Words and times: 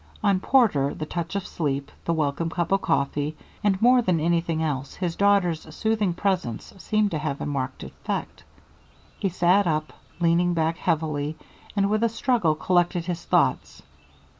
On 0.23 0.39
Porter, 0.39 0.95
the 0.95 1.05
touch 1.05 1.35
of 1.35 1.45
sleep, 1.45 1.91
the 2.05 2.13
welcome 2.13 2.49
cup 2.49 2.71
of 2.71 2.81
coffee, 2.81 3.37
and 3.63 3.79
more 3.83 4.01
than 4.01 4.19
anything 4.19 4.63
else 4.63 4.95
his 4.95 5.15
daughter's 5.15 5.75
soothing 5.75 6.15
presence, 6.15 6.73
seemed 6.79 7.11
to 7.11 7.19
have 7.19 7.39
a 7.39 7.45
marked 7.45 7.83
effect. 7.83 8.43
He 9.19 9.29
sat 9.29 9.67
up, 9.67 9.93
leaning 10.19 10.55
back 10.55 10.77
heavily, 10.77 11.37
and 11.75 11.87
with 11.87 12.03
a 12.03 12.09
struggle 12.09 12.55
collected 12.55 13.05
his 13.05 13.23
thoughts. 13.25 13.83